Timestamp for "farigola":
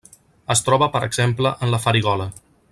1.87-2.31